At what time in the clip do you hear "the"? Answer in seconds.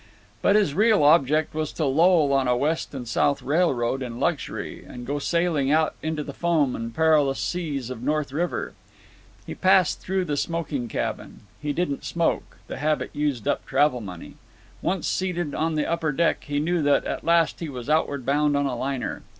6.23-6.33, 10.25-10.37, 15.75-15.85